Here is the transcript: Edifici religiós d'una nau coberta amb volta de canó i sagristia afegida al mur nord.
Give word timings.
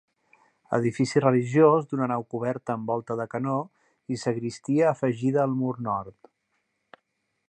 Edifici 0.75 1.21
religiós 1.23 1.85
d'una 1.91 2.07
nau 2.13 2.25
coberta 2.35 2.75
amb 2.77 2.89
volta 2.93 3.19
de 3.21 3.27
canó 3.35 3.59
i 4.15 4.19
sagristia 4.25 4.89
afegida 4.93 5.45
al 5.45 5.57
mur 5.61 5.75
nord. 5.93 6.31